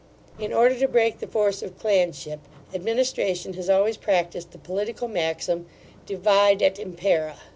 In 0.39 0.51
order 0.51 0.73
to 0.79 0.87
break 0.87 1.19
the 1.19 1.27
force 1.27 1.61
of 1.61 1.77
clanship, 1.77 2.39
administration 2.73 3.53
has 3.53 3.69
always 3.69 3.97
practised 3.97 4.49
the 4.49 4.57
political 4.57 5.07
maxim, 5.07 5.67
Divide 6.07 6.63
et 6.63 6.79
impera. 6.79 7.35